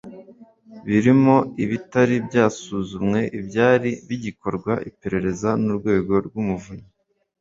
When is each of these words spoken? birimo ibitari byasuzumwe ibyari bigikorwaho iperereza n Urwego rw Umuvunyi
birimo 0.87 1.35
ibitari 1.63 2.15
byasuzumwe 2.27 3.19
ibyari 3.39 3.91
bigikorwaho 4.07 4.81
iperereza 4.91 5.49
n 5.63 5.65
Urwego 5.73 6.13
rw 6.27 6.35
Umuvunyi 6.43 6.87